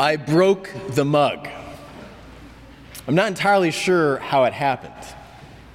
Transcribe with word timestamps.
I 0.00 0.16
broke 0.16 0.70
the 0.88 1.04
mug. 1.04 1.46
I'm 3.06 3.14
not 3.14 3.28
entirely 3.28 3.70
sure 3.70 4.16
how 4.16 4.44
it 4.44 4.54
happened. 4.54 4.94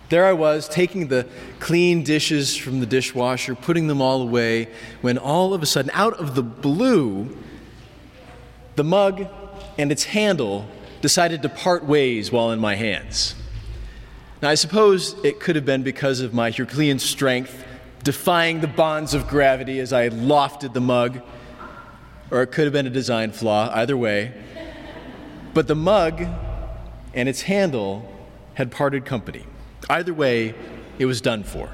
There 0.10 0.26
I 0.26 0.33
was, 0.33 0.67
taking 0.67 1.10
the 1.10 1.28
clean 1.60 2.01
dishes 2.01 2.56
from 2.56 2.79
the 2.79 2.88
dishwasher, 2.88 3.53
putting 3.53 3.85
them 3.85 4.01
all 4.01 4.24
away, 4.24 4.69
when 5.01 5.19
all 5.19 5.53
of 5.53 5.62
a 5.62 5.67
sudden, 5.67 5.92
out 5.94 6.13
of 6.13 6.33
the 6.33 6.42
blue, 6.42 7.38
the 8.76 8.83
mug 8.83 9.28
and 9.78 9.92
its 9.92 10.06
handle 10.06 10.67
decided 11.01 11.44
to 11.44 11.49
part 11.49 11.85
ways 11.85 12.31
while 12.31 12.49
in 12.49 12.60
my 12.60 12.73
hands. 12.73 13.35
Now, 14.42 14.49
I 14.49 14.55
suppose 14.55 15.15
it 15.23 15.39
could 15.39 15.55
have 15.55 15.65
been 15.65 15.83
because 15.83 16.21
of 16.21 16.34
my 16.34 16.49
Herculean 16.49 16.98
strength, 16.98 17.63
defying 18.03 18.62
the 18.62 18.67
bonds 18.67 19.13
of 19.13 19.27
gravity 19.27 19.80
as 19.80 19.94
I 19.94 20.09
lofted 20.09 20.73
the 20.73 20.81
mug, 20.81 21.21
or 22.32 22.42
it 22.42 22.48
could 22.48 22.66
have 22.66 22.74
been 22.74 22.88
a 22.88 22.92
design 22.92 23.32
flaw, 23.32 23.70
either 23.74 23.96
way. 23.96 24.34
But 25.54 25.68
the 25.68 25.76
mug 25.76 26.26
and 27.14 27.30
its 27.30 27.44
handle 27.44 28.12
had 28.56 28.72
parted 28.72 29.06
company. 29.06 29.46
Either 29.90 30.14
way, 30.14 30.54
it 30.98 31.06
was 31.06 31.22
done 31.22 31.44
for. 31.44 31.70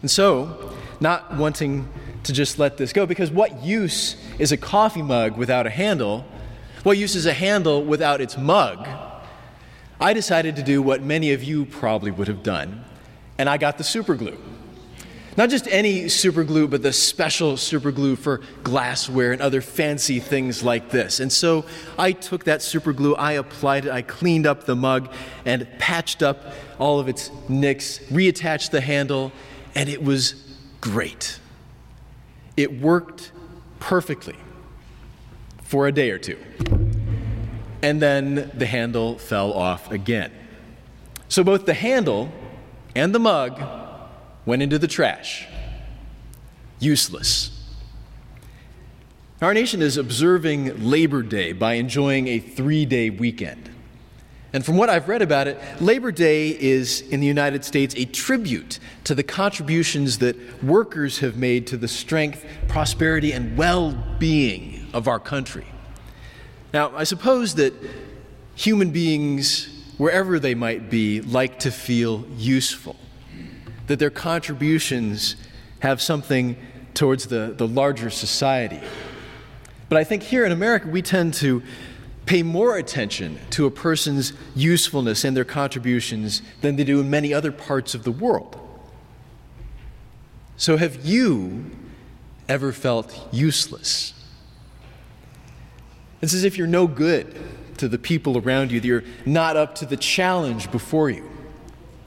And 0.00 0.10
so, 0.10 0.74
not 1.00 1.36
wanting 1.36 1.88
to 2.24 2.32
just 2.32 2.58
let 2.58 2.76
this 2.76 2.92
go, 2.92 3.04
because 3.06 3.30
what 3.30 3.62
use 3.62 4.16
is 4.38 4.52
a 4.52 4.56
coffee 4.56 5.02
mug 5.02 5.36
without 5.36 5.66
a 5.66 5.70
handle? 5.70 6.24
What 6.82 6.98
use 6.98 7.14
is 7.14 7.26
a 7.26 7.32
handle 7.32 7.84
without 7.84 8.20
its 8.20 8.36
mug? 8.36 8.88
I 10.00 10.12
decided 10.12 10.56
to 10.56 10.62
do 10.62 10.82
what 10.82 11.02
many 11.02 11.32
of 11.32 11.42
you 11.42 11.64
probably 11.64 12.10
would 12.10 12.28
have 12.28 12.42
done, 12.42 12.84
and 13.38 13.48
I 13.48 13.56
got 13.56 13.78
the 13.78 13.84
super 13.84 14.14
glue. 14.14 14.38
Not 15.36 15.48
just 15.48 15.66
any 15.68 16.08
super 16.08 16.44
glue, 16.44 16.68
but 16.68 16.82
the 16.82 16.92
special 16.92 17.56
super 17.56 17.90
glue 17.90 18.16
for 18.16 18.42
glassware 18.62 19.32
and 19.32 19.40
other 19.40 19.60
fancy 19.60 20.20
things 20.20 20.62
like 20.62 20.90
this. 20.90 21.20
And 21.20 21.32
so 21.32 21.64
I 21.98 22.12
took 22.12 22.44
that 22.44 22.62
super 22.62 22.92
glue, 22.92 23.14
I 23.14 23.32
applied 23.32 23.86
it, 23.86 23.92
I 23.92 24.02
cleaned 24.02 24.46
up 24.46 24.64
the 24.64 24.76
mug 24.76 25.12
and 25.44 25.66
patched 25.78 26.22
up 26.22 26.52
all 26.78 27.00
of 27.00 27.08
its 27.08 27.30
nicks, 27.48 27.98
reattached 28.10 28.70
the 28.70 28.80
handle, 28.80 29.32
and 29.74 29.88
it 29.88 30.02
was 30.02 30.34
great. 30.80 31.38
It 32.56 32.80
worked 32.80 33.32
perfectly 33.80 34.36
for 35.62 35.86
a 35.86 35.92
day 35.92 36.10
or 36.10 36.18
two 36.18 36.38
and 37.82 38.00
then 38.00 38.50
the 38.54 38.66
handle 38.66 39.18
fell 39.18 39.52
off 39.52 39.90
again. 39.90 40.30
So 41.28 41.42
both 41.42 41.66
the 41.66 41.74
handle 41.74 42.32
and 42.94 43.14
the 43.14 43.18
mug 43.18 43.60
went 44.44 44.62
into 44.62 44.78
the 44.78 44.88
trash. 44.88 45.46
Useless. 46.78 47.50
Our 49.40 49.54
nation 49.54 49.82
is 49.82 49.96
observing 49.96 50.88
Labor 50.88 51.22
Day 51.22 51.52
by 51.52 51.74
enjoying 51.74 52.28
a 52.28 52.38
three 52.38 52.86
day 52.86 53.10
weekend. 53.10 53.70
And 54.52 54.64
from 54.64 54.76
what 54.76 54.90
I've 54.90 55.08
read 55.08 55.22
about 55.22 55.48
it, 55.48 55.58
Labor 55.80 56.12
Day 56.12 56.50
is 56.50 57.00
in 57.00 57.20
the 57.20 57.26
United 57.26 57.64
States 57.64 57.94
a 57.96 58.04
tribute 58.04 58.78
to 59.04 59.14
the 59.14 59.22
contributions 59.22 60.18
that 60.18 60.62
workers 60.62 61.20
have 61.20 61.36
made 61.36 61.66
to 61.68 61.76
the 61.76 61.88
strength, 61.88 62.44
prosperity, 62.68 63.32
and 63.32 63.56
well 63.56 63.92
being 64.18 64.86
of 64.92 65.08
our 65.08 65.18
country. 65.18 65.66
Now, 66.74 66.94
I 66.94 67.04
suppose 67.04 67.54
that 67.56 67.72
human 68.54 68.90
beings, 68.90 69.68
wherever 69.96 70.38
they 70.38 70.54
might 70.54 70.90
be, 70.90 71.20
like 71.22 71.58
to 71.60 71.70
feel 71.70 72.24
useful, 72.36 72.96
that 73.86 73.98
their 73.98 74.10
contributions 74.10 75.36
have 75.80 76.00
something 76.00 76.56
towards 76.94 77.26
the, 77.26 77.54
the 77.56 77.66
larger 77.66 78.10
society. 78.10 78.80
But 79.88 79.98
I 79.98 80.04
think 80.04 80.22
here 80.22 80.44
in 80.44 80.52
America, 80.52 80.88
we 80.88 81.02
tend 81.02 81.34
to 81.34 81.62
pay 82.24 82.42
more 82.42 82.76
attention 82.76 83.38
to 83.50 83.66
a 83.66 83.70
person's 83.70 84.32
usefulness 84.54 85.24
and 85.24 85.36
their 85.36 85.44
contributions 85.44 86.42
than 86.60 86.76
they 86.76 86.84
do 86.84 87.00
in 87.00 87.10
many 87.10 87.34
other 87.34 87.50
parts 87.50 87.94
of 87.94 88.04
the 88.04 88.12
world. 88.12 88.58
So, 90.56 90.76
have 90.76 91.04
you 91.04 91.70
ever 92.48 92.72
felt 92.72 93.28
useless? 93.32 94.14
It's 96.20 96.34
as 96.34 96.44
if 96.44 96.56
you're 96.56 96.68
no 96.68 96.86
good 96.86 97.34
to 97.78 97.88
the 97.88 97.98
people 97.98 98.38
around 98.38 98.70
you, 98.70 98.78
that 98.78 98.86
you're 98.86 99.04
not 99.26 99.56
up 99.56 99.74
to 99.76 99.86
the 99.86 99.96
challenge 99.96 100.70
before 100.70 101.10
you. 101.10 101.28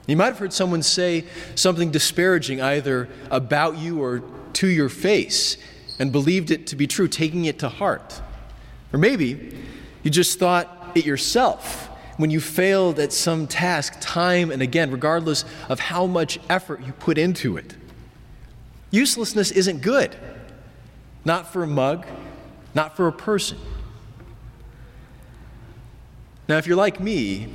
You 0.06 0.16
might 0.16 0.26
have 0.26 0.38
heard 0.38 0.52
someone 0.52 0.82
say 0.82 1.24
something 1.54 1.90
disparaging 1.90 2.60
either 2.60 3.08
about 3.30 3.78
you 3.78 4.02
or 4.02 4.22
to 4.54 4.68
your 4.68 4.88
face 4.88 5.56
and 5.98 6.12
believed 6.12 6.50
it 6.50 6.68
to 6.68 6.76
be 6.76 6.86
true, 6.86 7.08
taking 7.08 7.46
it 7.46 7.58
to 7.60 7.68
heart. 7.68 8.20
Or 8.92 8.98
maybe 8.98 9.58
you 10.02 10.10
just 10.10 10.38
thought 10.38 10.92
it 10.94 11.04
yourself 11.04 11.88
when 12.18 12.30
you 12.30 12.40
failed 12.40 12.98
at 12.98 13.12
some 13.12 13.46
task 13.46 13.96
time 14.00 14.50
and 14.50 14.62
again, 14.62 14.90
regardless 14.90 15.44
of 15.68 15.80
how 15.80 16.06
much 16.06 16.38
effort 16.48 16.82
you 16.82 16.92
put 16.92 17.18
into 17.18 17.56
it. 17.56 17.74
Uselessness 18.90 19.50
isn't 19.50 19.82
good, 19.82 20.16
not 21.24 21.52
for 21.52 21.62
a 21.62 21.66
mug, 21.66 22.06
not 22.74 22.96
for 22.96 23.08
a 23.08 23.12
person. 23.12 23.58
Now, 26.48 26.58
if 26.58 26.66
you're 26.66 26.76
like 26.76 27.00
me, 27.00 27.48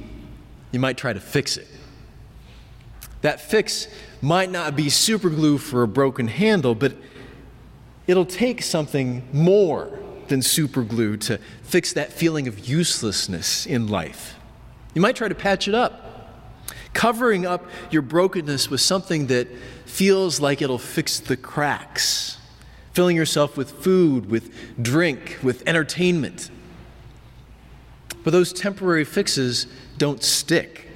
you 0.72 0.80
might 0.80 0.98
try 0.98 1.14
to 1.14 1.20
fix 1.20 1.56
it. 1.58 1.68
That 3.22 3.40
fix 3.40 3.88
might 4.22 4.52
not 4.52 4.76
be 4.76 4.90
super 4.90 5.30
glue 5.30 5.58
for 5.58 5.84
a 5.84 5.88
broken 5.88 6.28
handle, 6.28 6.76
but 6.76 6.96
it'll 8.08 8.26
take 8.26 8.62
something 8.62 9.28
more 9.32 10.00
than 10.28 10.42
super 10.42 10.84
glue 10.84 11.18
to 11.18 11.38
fix 11.64 11.94
that 11.94 12.12
feeling 12.12 12.48
of 12.48 12.68
uselessness 12.68 13.66
in 13.66 13.88
life. 13.88 14.36
You 14.94 15.02
might 15.02 15.16
try 15.16 15.28
to 15.28 15.36
patch 15.36 15.68
it 15.68 15.76
up, 15.76 16.36
covering 16.94 17.46
up 17.46 17.66
your 17.92 18.02
brokenness 18.02 18.70
with 18.70 18.82
something 18.82 19.28
that 19.28 19.48
feels 19.86 20.40
like 20.40 20.62
it'll 20.62 20.78
fix 20.78 21.20
the 21.20 21.38
cracks, 21.38 22.38
filling 22.94 23.16
yourself 23.16 23.58
with 23.58 23.72
food, 23.72 24.30
with 24.30 24.52
drink, 24.82 25.38
with 25.44 25.64
entertainment. 25.68 26.50
But 28.24 28.32
those 28.32 28.54
temporary 28.54 29.06
fixes 29.06 29.68
don't 29.98 30.24
stick. 30.24 30.88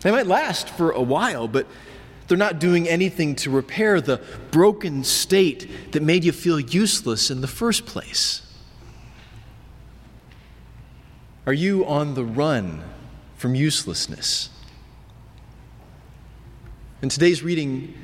They 0.00 0.10
might 0.10 0.26
last 0.26 0.68
for 0.68 0.90
a 0.90 1.02
while, 1.02 1.48
but 1.48 1.66
they're 2.28 2.38
not 2.38 2.58
doing 2.58 2.88
anything 2.88 3.34
to 3.36 3.50
repair 3.50 4.00
the 4.00 4.20
broken 4.50 5.02
state 5.02 5.92
that 5.92 6.02
made 6.02 6.24
you 6.24 6.32
feel 6.32 6.60
useless 6.60 7.30
in 7.30 7.40
the 7.40 7.46
first 7.46 7.86
place. 7.86 8.42
Are 11.46 11.52
you 11.54 11.86
on 11.86 12.14
the 12.14 12.24
run 12.24 12.84
from 13.36 13.54
uselessness? 13.54 14.50
In 17.00 17.08
today's 17.08 17.42
reading 17.42 17.94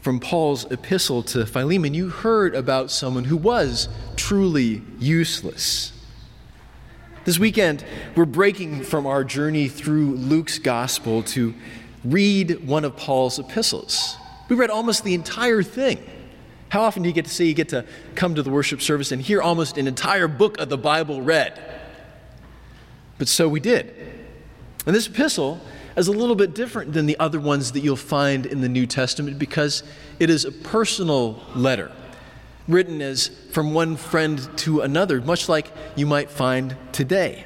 from 0.00 0.20
Paul's 0.20 0.70
epistle 0.70 1.22
to 1.24 1.46
Philemon, 1.46 1.94
you 1.94 2.10
heard 2.10 2.54
about 2.54 2.90
someone 2.90 3.24
who 3.24 3.36
was 3.36 3.88
truly 4.16 4.82
useless. 5.00 5.93
This 7.24 7.38
weekend, 7.38 7.82
we're 8.16 8.26
breaking 8.26 8.82
from 8.82 9.06
our 9.06 9.24
journey 9.24 9.68
through 9.68 10.16
Luke's 10.16 10.58
gospel 10.58 11.22
to 11.22 11.54
read 12.04 12.68
one 12.68 12.84
of 12.84 12.98
Paul's 12.98 13.38
epistles. 13.38 14.18
We 14.50 14.56
read 14.56 14.68
almost 14.68 15.04
the 15.04 15.14
entire 15.14 15.62
thing. 15.62 16.04
How 16.68 16.82
often 16.82 17.02
do 17.02 17.08
you 17.08 17.14
get 17.14 17.24
to 17.24 17.30
say 17.30 17.46
you 17.46 17.54
get 17.54 17.70
to 17.70 17.86
come 18.14 18.34
to 18.34 18.42
the 18.42 18.50
worship 18.50 18.82
service 18.82 19.10
and 19.10 19.22
hear 19.22 19.40
almost 19.40 19.78
an 19.78 19.86
entire 19.86 20.28
book 20.28 20.58
of 20.58 20.68
the 20.68 20.76
Bible 20.76 21.22
read? 21.22 21.58
But 23.16 23.28
so 23.28 23.48
we 23.48 23.58
did. 23.58 23.94
And 24.84 24.94
this 24.94 25.06
epistle 25.06 25.62
is 25.96 26.08
a 26.08 26.12
little 26.12 26.36
bit 26.36 26.54
different 26.54 26.92
than 26.92 27.06
the 27.06 27.18
other 27.18 27.40
ones 27.40 27.72
that 27.72 27.80
you'll 27.80 27.96
find 27.96 28.44
in 28.44 28.60
the 28.60 28.68
New 28.68 28.86
Testament 28.86 29.38
because 29.38 29.82
it 30.20 30.28
is 30.28 30.44
a 30.44 30.52
personal 30.52 31.40
letter 31.54 31.90
written 32.66 33.02
as 33.02 33.28
from 33.50 33.74
one 33.74 33.96
friend 33.96 34.48
to 34.58 34.80
another, 34.80 35.20
much 35.20 35.48
like 35.48 35.70
you 35.96 36.06
might 36.06 36.30
find 36.30 36.76
today. 36.92 37.44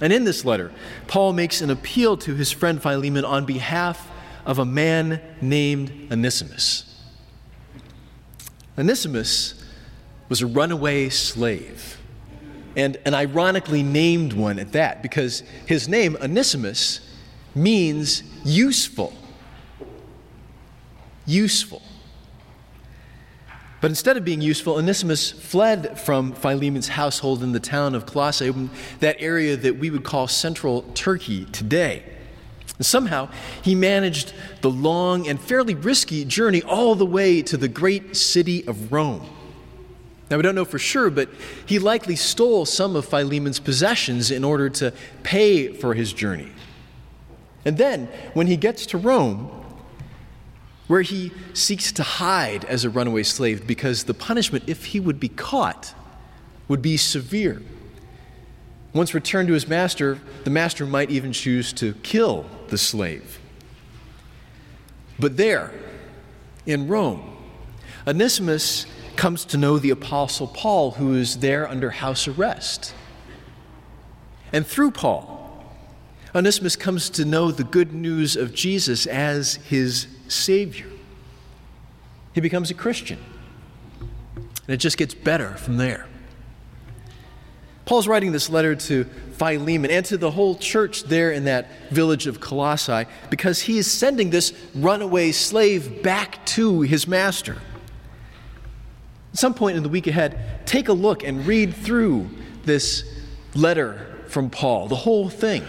And 0.00 0.12
in 0.12 0.24
this 0.24 0.44
letter, 0.44 0.72
Paul 1.06 1.32
makes 1.32 1.60
an 1.60 1.70
appeal 1.70 2.16
to 2.18 2.34
his 2.34 2.50
friend 2.50 2.80
Philemon 2.82 3.24
on 3.24 3.44
behalf 3.44 4.10
of 4.46 4.58
a 4.58 4.64
man 4.64 5.20
named 5.40 6.08
Onesimus. 6.10 6.84
Onesimus 8.78 9.62
was 10.28 10.40
a 10.40 10.46
runaway 10.46 11.08
slave, 11.08 11.98
and 12.76 12.96
an 13.04 13.14
ironically 13.14 13.82
named 13.82 14.32
one 14.32 14.58
at 14.58 14.72
that, 14.72 15.02
because 15.02 15.42
his 15.66 15.88
name, 15.88 16.16
Onesimus, 16.20 17.00
means 17.54 18.22
useful. 18.44 19.12
Useful. 21.26 21.82
But 23.80 23.90
instead 23.90 24.16
of 24.16 24.24
being 24.24 24.42
useful, 24.42 24.74
Onesimus 24.74 25.30
fled 25.30 25.98
from 25.98 26.32
Philemon's 26.34 26.88
household 26.88 27.42
in 27.42 27.52
the 27.52 27.60
town 27.60 27.94
of 27.94 28.04
Colossae, 28.04 28.52
that 29.00 29.16
area 29.18 29.56
that 29.56 29.78
we 29.78 29.90
would 29.90 30.04
call 30.04 30.28
central 30.28 30.82
Turkey 30.94 31.46
today. 31.46 32.02
And 32.76 32.84
somehow, 32.84 33.30
he 33.62 33.74
managed 33.74 34.34
the 34.60 34.70
long 34.70 35.28
and 35.28 35.40
fairly 35.40 35.74
risky 35.74 36.24
journey 36.26 36.62
all 36.62 36.94
the 36.94 37.06
way 37.06 37.40
to 37.42 37.56
the 37.56 37.68
great 37.68 38.16
city 38.16 38.66
of 38.66 38.92
Rome. 38.92 39.26
Now, 40.30 40.36
we 40.36 40.42
don't 40.42 40.54
know 40.54 40.64
for 40.64 40.78
sure, 40.78 41.10
but 41.10 41.28
he 41.66 41.78
likely 41.78 42.16
stole 42.16 42.64
some 42.66 42.96
of 42.96 43.06
Philemon's 43.06 43.60
possessions 43.60 44.30
in 44.30 44.44
order 44.44 44.68
to 44.70 44.92
pay 45.22 45.72
for 45.72 45.94
his 45.94 46.12
journey. 46.12 46.52
And 47.64 47.76
then, 47.76 48.08
when 48.34 48.46
he 48.46 48.56
gets 48.56 48.86
to 48.86 48.98
Rome, 48.98 49.50
where 50.90 51.02
he 51.02 51.30
seeks 51.52 51.92
to 51.92 52.02
hide 52.02 52.64
as 52.64 52.84
a 52.84 52.90
runaway 52.90 53.22
slave 53.22 53.64
because 53.64 54.02
the 54.02 54.12
punishment, 54.12 54.64
if 54.66 54.86
he 54.86 54.98
would 54.98 55.20
be 55.20 55.28
caught, 55.28 55.94
would 56.66 56.82
be 56.82 56.96
severe. 56.96 57.62
Once 58.92 59.14
returned 59.14 59.46
to 59.46 59.54
his 59.54 59.68
master, 59.68 60.18
the 60.42 60.50
master 60.50 60.84
might 60.84 61.08
even 61.08 61.32
choose 61.32 61.72
to 61.72 61.94
kill 62.02 62.44
the 62.70 62.76
slave. 62.76 63.38
But 65.16 65.36
there, 65.36 65.70
in 66.66 66.88
Rome, 66.88 67.36
Onesimus 68.04 68.84
comes 69.14 69.44
to 69.44 69.56
know 69.56 69.78
the 69.78 69.90
Apostle 69.90 70.48
Paul, 70.48 70.90
who 70.90 71.14
is 71.14 71.38
there 71.38 71.68
under 71.68 71.90
house 71.90 72.26
arrest. 72.26 72.92
And 74.52 74.66
through 74.66 74.90
Paul, 74.90 75.64
Onesimus 76.34 76.74
comes 76.74 77.08
to 77.10 77.24
know 77.24 77.52
the 77.52 77.62
good 77.62 77.92
news 77.92 78.34
of 78.34 78.52
Jesus 78.52 79.06
as 79.06 79.54
his 79.54 80.08
Savior. 80.32 80.86
He 82.34 82.40
becomes 82.40 82.70
a 82.70 82.74
Christian. 82.74 83.18
And 83.98 84.74
it 84.74 84.78
just 84.78 84.96
gets 84.96 85.14
better 85.14 85.50
from 85.54 85.76
there. 85.76 86.06
Paul's 87.84 88.06
writing 88.06 88.30
this 88.30 88.48
letter 88.48 88.76
to 88.76 89.04
Philemon 89.32 89.90
and 89.90 90.04
to 90.06 90.16
the 90.16 90.30
whole 90.30 90.54
church 90.54 91.02
there 91.04 91.32
in 91.32 91.44
that 91.44 91.68
village 91.90 92.28
of 92.28 92.38
Colossae 92.38 93.06
because 93.30 93.62
he 93.62 93.78
is 93.78 93.90
sending 93.90 94.30
this 94.30 94.52
runaway 94.76 95.32
slave 95.32 96.02
back 96.02 96.44
to 96.46 96.82
his 96.82 97.08
master. 97.08 97.56
At 99.32 99.38
some 99.38 99.54
point 99.54 99.76
in 99.76 99.82
the 99.82 99.88
week 99.88 100.06
ahead, 100.06 100.66
take 100.66 100.88
a 100.88 100.92
look 100.92 101.24
and 101.24 101.44
read 101.46 101.74
through 101.74 102.30
this 102.64 103.02
letter 103.54 104.06
from 104.28 104.50
Paul, 104.50 104.86
the 104.86 104.94
whole 104.94 105.28
thing, 105.28 105.64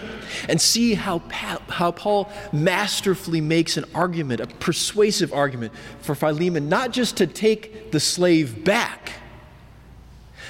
and 0.48 0.60
see 0.60 0.94
how, 0.94 1.20
pa- 1.20 1.62
how 1.70 1.92
Paul 1.92 2.30
masterfully 2.52 3.42
makes 3.42 3.78
an 3.78 3.86
argument, 3.94 4.42
a 4.42 4.48
persuasive 4.48 5.34
argument 5.34 5.74
for 6.02 6.16
Philemon, 6.16 6.70
not 6.70 6.92
just 6.92 7.18
to 7.18 7.28
take 7.28 7.92
the 7.92 8.00
slave 8.00 8.64
back, 8.64 9.14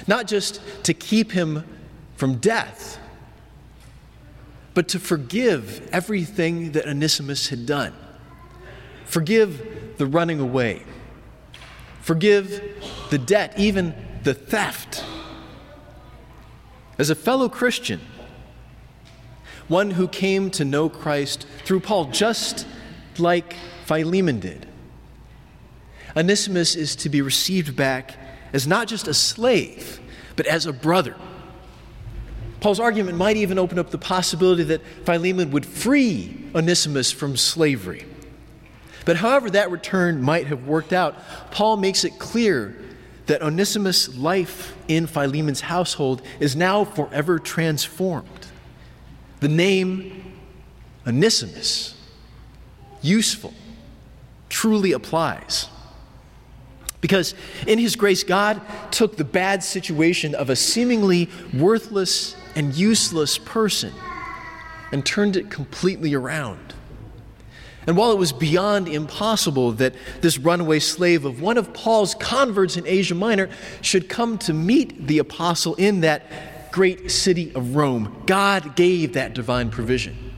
not 0.06 0.26
just 0.26 0.60
to 0.84 0.94
keep 0.94 1.32
him 1.32 1.64
from 2.16 2.36
death, 2.36 2.98
but 4.74 4.88
to 4.88 4.98
forgive 4.98 5.88
everything 5.92 6.72
that 6.72 6.86
Onesimus 6.86 7.48
had 7.48 7.66
done. 7.66 7.92
Forgive 9.04 9.96
the 9.98 10.06
running 10.06 10.40
away. 10.40 10.82
Forgive 12.00 12.62
the 13.10 13.18
debt, 13.18 13.54
even 13.58 13.94
the 14.22 14.34
theft 14.34 15.04
as 16.98 17.10
a 17.10 17.14
fellow 17.14 17.48
Christian, 17.48 18.00
one 19.72 19.90
who 19.90 20.06
came 20.06 20.50
to 20.50 20.64
know 20.64 20.88
Christ 20.88 21.46
through 21.64 21.80
Paul, 21.80 22.04
just 22.06 22.66
like 23.18 23.56
Philemon 23.86 24.38
did, 24.38 24.68
Onesimus 26.14 26.76
is 26.76 26.94
to 26.96 27.08
be 27.08 27.22
received 27.22 27.74
back 27.74 28.16
as 28.52 28.66
not 28.66 28.86
just 28.86 29.08
a 29.08 29.14
slave, 29.14 29.98
but 30.36 30.46
as 30.46 30.66
a 30.66 30.72
brother. 30.72 31.16
Paul's 32.60 32.78
argument 32.78 33.16
might 33.16 33.38
even 33.38 33.58
open 33.58 33.78
up 33.78 33.90
the 33.90 33.98
possibility 33.98 34.62
that 34.64 34.82
Philemon 35.04 35.50
would 35.50 35.66
free 35.66 36.44
Onesimus 36.54 37.10
from 37.10 37.36
slavery. 37.36 38.04
But 39.04 39.16
however 39.16 39.50
that 39.50 39.70
return 39.70 40.22
might 40.22 40.46
have 40.46 40.66
worked 40.66 40.92
out, 40.92 41.16
Paul 41.50 41.78
makes 41.78 42.04
it 42.04 42.18
clear 42.18 42.76
that 43.26 43.42
Onesimus' 43.42 44.14
life 44.16 44.76
in 44.86 45.06
Philemon's 45.06 45.62
household 45.62 46.22
is 46.38 46.54
now 46.54 46.84
forever 46.84 47.38
transformed. 47.38 48.28
The 49.42 49.48
name 49.48 50.22
Onesimus, 51.04 51.96
useful, 53.02 53.52
truly 54.48 54.92
applies. 54.92 55.68
Because 57.00 57.34
in 57.66 57.80
His 57.80 57.96
grace, 57.96 58.22
God 58.22 58.62
took 58.92 59.16
the 59.16 59.24
bad 59.24 59.64
situation 59.64 60.36
of 60.36 60.48
a 60.48 60.54
seemingly 60.54 61.28
worthless 61.52 62.36
and 62.54 62.72
useless 62.72 63.36
person 63.36 63.92
and 64.92 65.04
turned 65.04 65.36
it 65.36 65.50
completely 65.50 66.14
around. 66.14 66.74
And 67.88 67.96
while 67.96 68.12
it 68.12 68.18
was 68.18 68.32
beyond 68.32 68.86
impossible 68.86 69.72
that 69.72 69.96
this 70.20 70.38
runaway 70.38 70.78
slave 70.78 71.24
of 71.24 71.42
one 71.42 71.58
of 71.58 71.74
Paul's 71.74 72.14
converts 72.14 72.76
in 72.76 72.86
Asia 72.86 73.16
Minor 73.16 73.50
should 73.80 74.08
come 74.08 74.38
to 74.38 74.52
meet 74.52 75.08
the 75.08 75.18
apostle 75.18 75.74
in 75.74 76.02
that 76.02 76.22
great 76.72 77.10
city 77.10 77.54
of 77.54 77.76
Rome, 77.76 78.22
God 78.26 78.74
gave 78.74 79.12
that 79.12 79.34
divine 79.34 79.70
provision. 79.70 80.32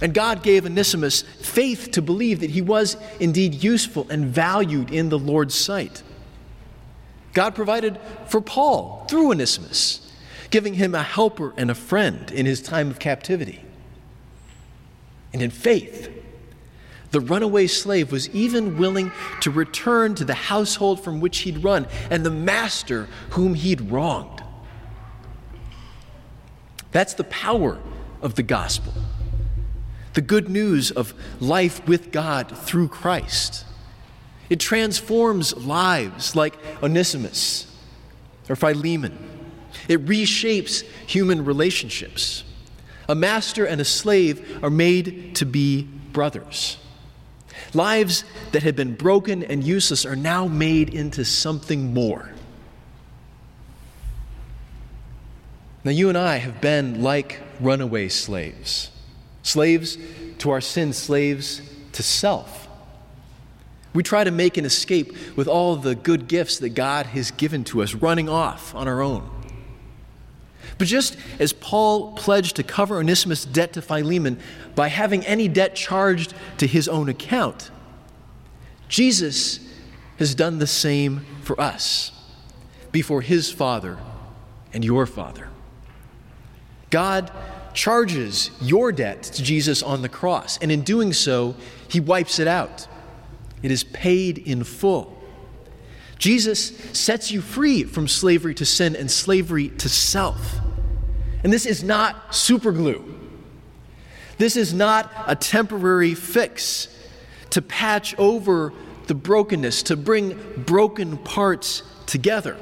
And 0.00 0.12
God 0.12 0.42
gave 0.42 0.66
Onesimus 0.66 1.22
faith 1.22 1.92
to 1.92 2.02
believe 2.02 2.40
that 2.40 2.50
he 2.50 2.60
was 2.60 2.96
indeed 3.20 3.62
useful 3.62 4.06
and 4.10 4.26
valued 4.26 4.90
in 4.90 5.08
the 5.08 5.18
Lord's 5.18 5.54
sight. 5.54 6.02
God 7.32 7.54
provided 7.54 7.98
for 8.26 8.40
Paul 8.40 9.06
through 9.08 9.30
Onesimus, 9.30 10.12
giving 10.50 10.74
him 10.74 10.94
a 10.94 11.02
helper 11.02 11.54
and 11.56 11.70
a 11.70 11.74
friend 11.74 12.30
in 12.30 12.46
his 12.46 12.60
time 12.60 12.90
of 12.90 12.98
captivity. 12.98 13.64
And 15.32 15.40
in 15.40 15.50
faith, 15.50 16.10
the 17.12 17.20
runaway 17.20 17.66
slave 17.68 18.10
was 18.10 18.28
even 18.30 18.78
willing 18.78 19.12
to 19.42 19.50
return 19.50 20.14
to 20.16 20.24
the 20.24 20.34
household 20.34 21.02
from 21.02 21.20
which 21.20 21.38
he'd 21.38 21.62
run 21.62 21.86
and 22.10 22.24
the 22.24 22.30
master 22.30 23.08
whom 23.30 23.54
he'd 23.54 23.80
wronged. 23.80 24.41
That's 26.92 27.14
the 27.14 27.24
power 27.24 27.78
of 28.20 28.36
the 28.36 28.42
gospel. 28.42 28.92
The 30.14 30.20
good 30.20 30.48
news 30.48 30.90
of 30.90 31.14
life 31.40 31.86
with 31.88 32.12
God 32.12 32.56
through 32.56 32.88
Christ. 32.88 33.64
It 34.50 34.60
transforms 34.60 35.56
lives 35.56 36.36
like 36.36 36.54
Onesimus 36.82 37.66
or 38.48 38.56
Philemon. 38.56 39.18
It 39.88 40.04
reshapes 40.04 40.84
human 41.06 41.44
relationships. 41.44 42.44
A 43.08 43.14
master 43.14 43.64
and 43.64 43.80
a 43.80 43.84
slave 43.84 44.62
are 44.62 44.70
made 44.70 45.34
to 45.36 45.46
be 45.46 45.88
brothers. 46.12 46.76
Lives 47.72 48.24
that 48.52 48.62
had 48.62 48.76
been 48.76 48.94
broken 48.94 49.42
and 49.42 49.64
useless 49.64 50.04
are 50.04 50.16
now 50.16 50.46
made 50.46 50.92
into 50.92 51.24
something 51.24 51.94
more. 51.94 52.30
Now, 55.84 55.90
you 55.90 56.08
and 56.08 56.16
I 56.16 56.36
have 56.36 56.60
been 56.60 57.02
like 57.02 57.40
runaway 57.60 58.08
slaves 58.08 58.90
slaves 59.42 59.98
to 60.38 60.50
our 60.50 60.60
sin, 60.60 60.92
slaves 60.92 61.62
to 61.92 62.02
self. 62.02 62.68
We 63.92 64.02
try 64.02 64.24
to 64.24 64.30
make 64.30 64.56
an 64.56 64.64
escape 64.64 65.36
with 65.36 65.48
all 65.48 65.76
the 65.76 65.94
good 65.94 66.28
gifts 66.28 66.58
that 66.58 66.70
God 66.70 67.06
has 67.06 67.30
given 67.32 67.64
to 67.64 67.82
us, 67.82 67.94
running 67.94 68.28
off 68.28 68.74
on 68.74 68.88
our 68.88 69.02
own. 69.02 69.28
But 70.78 70.88
just 70.88 71.16
as 71.38 71.52
Paul 71.52 72.12
pledged 72.12 72.56
to 72.56 72.62
cover 72.62 72.98
Onesimus' 72.98 73.44
debt 73.44 73.74
to 73.74 73.82
Philemon 73.82 74.38
by 74.74 74.88
having 74.88 75.26
any 75.26 75.48
debt 75.48 75.74
charged 75.74 76.34
to 76.58 76.66
his 76.66 76.88
own 76.88 77.08
account, 77.08 77.70
Jesus 78.88 79.60
has 80.18 80.34
done 80.34 80.58
the 80.58 80.66
same 80.66 81.26
for 81.42 81.60
us 81.60 82.12
before 82.90 83.20
his 83.20 83.50
Father 83.50 83.98
and 84.72 84.84
your 84.84 85.04
Father. 85.04 85.48
God 86.92 87.32
charges 87.72 88.50
your 88.60 88.92
debt 88.92 89.22
to 89.22 89.42
Jesus 89.42 89.82
on 89.82 90.02
the 90.02 90.08
cross, 90.08 90.58
and 90.58 90.70
in 90.70 90.82
doing 90.82 91.14
so, 91.14 91.56
he 91.88 92.00
wipes 92.00 92.38
it 92.38 92.46
out. 92.46 92.86
It 93.62 93.70
is 93.70 93.82
paid 93.82 94.38
in 94.38 94.62
full. 94.62 95.18
Jesus 96.18 96.76
sets 96.92 97.32
you 97.32 97.40
free 97.40 97.82
from 97.82 98.06
slavery 98.06 98.54
to 98.56 98.66
sin 98.66 98.94
and 98.94 99.10
slavery 99.10 99.70
to 99.70 99.88
self. 99.88 100.58
And 101.42 101.52
this 101.52 101.64
is 101.66 101.82
not 101.82 102.34
super 102.34 102.72
glue. 102.72 103.18
This 104.36 104.54
is 104.54 104.74
not 104.74 105.10
a 105.26 105.34
temporary 105.34 106.14
fix 106.14 106.88
to 107.50 107.62
patch 107.62 108.14
over 108.18 108.72
the 109.06 109.14
brokenness, 109.14 109.84
to 109.84 109.96
bring 109.96 110.38
broken 110.58 111.16
parts 111.16 111.82
together. 112.06 112.56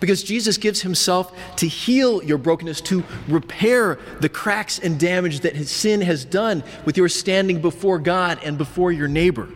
Because 0.00 0.22
Jesus 0.22 0.56
gives 0.58 0.82
himself 0.82 1.32
to 1.56 1.68
heal 1.68 2.22
your 2.22 2.38
brokenness, 2.38 2.80
to 2.82 3.04
repair 3.28 3.98
the 4.20 4.28
cracks 4.28 4.78
and 4.78 4.98
damage 4.98 5.40
that 5.40 5.56
his 5.56 5.70
sin 5.70 6.00
has 6.00 6.24
done 6.24 6.64
with 6.84 6.96
your 6.96 7.08
standing 7.08 7.60
before 7.60 7.98
God 7.98 8.38
and 8.42 8.58
before 8.58 8.92
your 8.92 9.08
neighbor. 9.08 9.48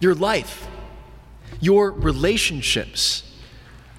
Your 0.00 0.14
life, 0.14 0.66
your 1.60 1.90
relationships 1.90 3.22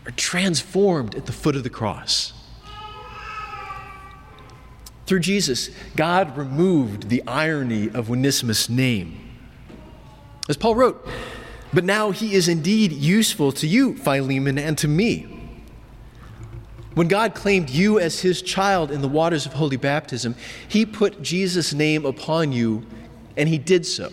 are 0.05 0.11
transformed 0.11 1.15
at 1.15 1.25
the 1.25 1.31
foot 1.31 1.55
of 1.55 1.63
the 1.63 1.69
cross. 1.69 2.33
Through 5.05 5.19
Jesus, 5.19 5.69
God 5.95 6.37
removed 6.37 7.09
the 7.09 7.21
irony 7.27 7.89
of 7.89 8.09
Onesimus' 8.09 8.69
name. 8.69 9.19
As 10.47 10.57
Paul 10.57 10.75
wrote, 10.75 11.05
But 11.73 11.85
now 11.85 12.11
he 12.11 12.33
is 12.33 12.47
indeed 12.47 12.91
useful 12.91 13.51
to 13.53 13.67
you, 13.67 13.95
Philemon, 13.95 14.57
and 14.57 14.77
to 14.79 14.87
me. 14.87 15.37
When 16.93 17.07
God 17.07 17.33
claimed 17.33 17.69
you 17.69 17.99
as 17.99 18.19
his 18.19 18.41
child 18.41 18.91
in 18.91 19.01
the 19.01 19.07
waters 19.07 19.45
of 19.45 19.53
holy 19.53 19.77
baptism, 19.77 20.35
he 20.67 20.85
put 20.85 21.21
Jesus' 21.21 21.73
name 21.73 22.05
upon 22.05 22.51
you, 22.51 22.85
and 23.37 23.47
he 23.47 23.57
did 23.57 23.85
so, 23.85 24.11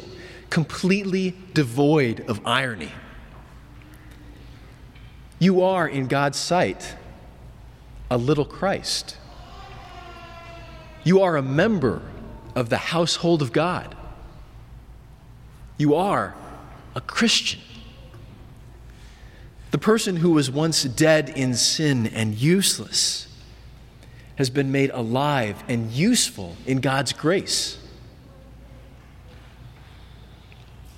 completely 0.49 1.37
devoid 1.55 2.21
of 2.29 2.41
irony. 2.47 2.93
You 5.41 5.63
are, 5.63 5.89
in 5.89 6.07
God's 6.07 6.39
sight, 6.39 6.95
a 8.11 8.17
little 8.17 8.45
Christ. 8.45 9.17
You 11.03 11.23
are 11.23 11.37
a 11.37 11.43
member 11.43 12.03
of 12.55 12.69
the 12.69 12.77
household 12.77 13.43
of 13.43 13.53
God. 13.53 13.97
You 15.77 15.97
are 15.97 16.35
a 16.99 17.01
Christian. 17.01 17.61
The 19.71 19.79
person 19.79 20.17
who 20.17 20.33
was 20.33 20.51
once 20.51 20.83
dead 20.83 21.29
in 21.31 21.55
sin 21.55 22.09
and 22.09 22.35
useless 22.35 23.29
has 24.35 24.51
been 24.51 24.73
made 24.73 24.91
alive 24.91 25.63
and 25.69 25.93
useful 25.93 26.57
in 26.67 26.81
God's 26.81 27.13
grace. 27.13 27.79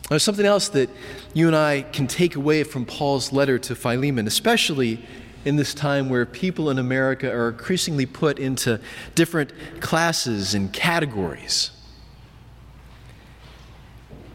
There's 0.08 0.22
something 0.22 0.46
else 0.46 0.70
that 0.70 0.88
you 1.34 1.46
and 1.46 1.54
I 1.54 1.82
can 1.82 2.06
take 2.06 2.34
away 2.34 2.64
from 2.64 2.86
Paul's 2.86 3.30
letter 3.30 3.58
to 3.58 3.74
Philemon, 3.74 4.26
especially 4.26 5.04
in 5.44 5.56
this 5.56 5.74
time 5.74 6.08
where 6.08 6.24
people 6.24 6.70
in 6.70 6.78
America 6.78 7.30
are 7.30 7.50
increasingly 7.50 8.06
put 8.06 8.38
into 8.38 8.80
different 9.14 9.52
classes 9.80 10.54
and 10.54 10.72
categories. 10.72 11.72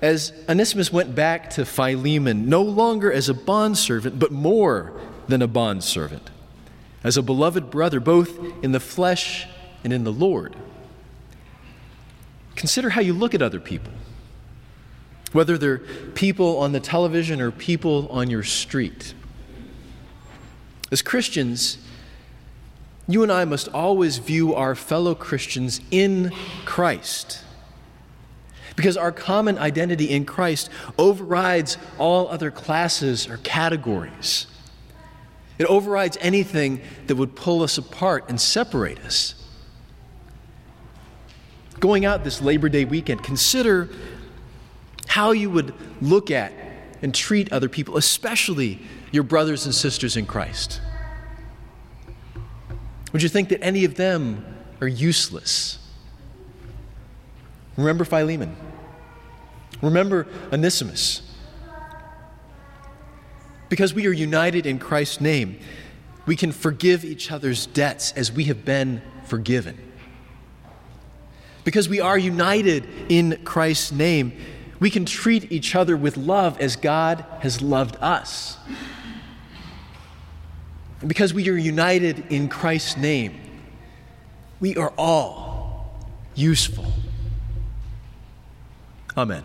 As 0.06 0.34
Onesimus 0.48 0.94
went 0.94 1.16
back 1.16 1.50
to 1.56 1.66
Philemon, 1.66 2.48
no 2.48 2.62
longer 2.62 3.12
as 3.12 3.28
a 3.28 3.34
bondservant, 3.34 4.20
but 4.20 4.32
more 4.32 4.94
than 5.28 5.42
a 5.42 5.48
bondservant, 5.48 6.30
as 7.04 7.18
a 7.18 7.24
beloved 7.24 7.72
brother, 7.72 8.00
both 8.00 8.38
in 8.64 8.72
the 8.72 8.80
flesh 8.80 9.48
and 9.84 9.92
in 9.92 10.04
the 10.04 10.12
Lord. 10.12 10.56
Consider 12.56 12.92
how 12.92 13.02
you 13.02 13.16
look 13.16 13.34
at 13.34 13.42
other 13.42 13.60
people, 13.60 13.92
whether 15.32 15.58
they're 15.58 15.80
people 16.14 16.60
on 16.60 16.72
the 16.72 16.80
television 16.80 17.42
or 17.42 17.50
people 17.50 18.08
on 18.10 18.30
your 18.30 18.44
street. 18.44 19.16
As 20.92 21.02
Christians, 21.02 21.80
you 23.08 23.24
and 23.24 23.32
I 23.32 23.44
must 23.44 23.70
always 23.70 24.20
view 24.20 24.54
our 24.54 24.76
fellow 24.76 25.16
Christians 25.16 25.82
in 25.90 26.32
Christ. 26.64 27.42
Because 28.76 28.98
our 28.98 29.12
common 29.12 29.58
identity 29.58 30.10
in 30.10 30.26
Christ 30.26 30.70
overrides 30.98 31.78
all 31.98 32.28
other 32.28 32.52
classes 32.52 33.30
or 33.30 33.38
categories. 33.38 34.48
It 35.58 35.66
overrides 35.68 36.18
anything 36.20 36.82
that 37.08 37.16
would 37.16 37.36
pull 37.36 37.64
us 37.64 37.78
apart 37.78 38.26
and 38.28 38.40
separate 38.40 39.00
us. 39.00 39.36
Going 41.80 42.06
out 42.06 42.24
this 42.24 42.42
Labor 42.42 42.68
Day 42.68 42.84
weekend, 42.84 43.24
consider 43.24 43.90
how 45.08 45.32
you 45.32 45.50
would 45.50 45.74
look 46.02 46.30
at 46.30 46.52
and 47.02 47.14
treat 47.14 47.52
other 47.54 47.70
people, 47.70 47.98
especially 47.98 48.80
your 49.12 49.24
brothers 49.24 49.66
and 49.66 49.74
sisters 49.74 50.18
in 50.18 50.26
Christ? 50.26 50.82
Would 53.14 53.24
you 53.24 53.30
think 53.30 53.50
that 53.50 53.64
any 53.64 53.86
of 53.86 53.96
them 53.96 54.46
are 54.82 54.88
useless? 54.88 55.80
Remember 57.78 58.04
Philemon. 58.04 58.56
Remember 59.82 60.28
Onesimus. 60.52 61.22
Because 63.70 63.94
we 63.94 64.08
are 64.08 64.12
united 64.12 64.66
in 64.66 64.80
Christ's 64.80 65.20
name, 65.20 65.60
we 66.26 66.36
can 66.36 66.52
forgive 66.52 67.04
each 67.04 67.32
other's 67.32 67.66
debts 67.68 68.12
as 68.14 68.32
we 68.32 68.46
have 68.46 68.66
been 68.66 69.02
forgiven. 69.26 69.78
Because 71.64 71.90
we 71.90 72.00
are 72.00 72.18
united 72.18 72.88
in 73.10 73.42
Christ's 73.44 73.92
name, 73.92 74.34
we 74.80 74.90
can 74.90 75.06
treat 75.06 75.52
each 75.52 75.76
other 75.76 75.98
with 75.98 76.16
love 76.16 76.60
as 76.60 76.76
God 76.76 77.26
has 77.40 77.62
loved 77.62 77.96
us. 78.02 78.58
And 81.00 81.10
because 81.10 81.34
we 81.34 81.50
are 81.50 81.58
united 81.58 82.32
in 82.32 82.50
Christ's 82.50 82.98
name, 82.98 83.40
we 84.60 84.76
are 84.76 84.94
all 84.98 86.06
useful. 86.36 86.86
Amen. 89.18 89.44